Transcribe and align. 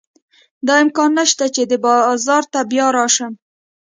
دا 0.67 0.73
امکان 0.83 1.11
نه 1.17 1.23
شته 1.31 1.45
چې 1.55 1.61
دې 1.69 1.77
بازار 1.85 2.43
ته 2.53 2.59
بیا 2.71 2.87
راشم. 2.97 3.33